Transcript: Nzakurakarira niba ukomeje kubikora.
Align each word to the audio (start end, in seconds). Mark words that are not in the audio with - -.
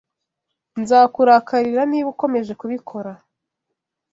Nzakurakarira 0.81 1.81
niba 1.91 2.07
ukomeje 2.13 2.53
kubikora. 2.59 3.11